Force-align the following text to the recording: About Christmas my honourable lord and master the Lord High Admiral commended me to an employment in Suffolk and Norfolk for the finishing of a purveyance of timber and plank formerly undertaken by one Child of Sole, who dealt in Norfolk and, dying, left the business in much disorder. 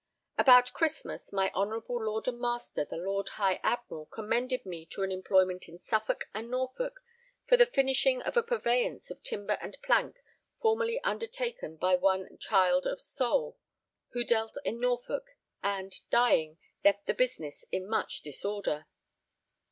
About 0.35 0.73
Christmas 0.73 1.31
my 1.31 1.51
honourable 1.53 2.03
lord 2.05 2.27
and 2.27 2.39
master 2.39 2.83
the 2.85 2.97
Lord 2.97 3.29
High 3.29 3.59
Admiral 3.61 4.07
commended 4.07 4.65
me 4.65 4.83
to 4.87 5.03
an 5.03 5.11
employment 5.11 5.69
in 5.69 5.77
Suffolk 5.77 6.25
and 6.33 6.49
Norfolk 6.49 7.01
for 7.45 7.55
the 7.55 7.67
finishing 7.67 8.19
of 8.23 8.35
a 8.35 8.41
purveyance 8.41 9.11
of 9.11 9.21
timber 9.21 9.59
and 9.61 9.77
plank 9.83 10.15
formerly 10.59 10.99
undertaken 11.03 11.75
by 11.77 11.95
one 11.97 12.39
Child 12.39 12.87
of 12.87 12.99
Sole, 12.99 13.59
who 14.13 14.23
dealt 14.23 14.57
in 14.65 14.79
Norfolk 14.79 15.35
and, 15.61 15.93
dying, 16.09 16.57
left 16.83 17.05
the 17.05 17.13
business 17.13 17.63
in 17.71 17.87
much 17.87 18.21
disorder. 18.21 18.87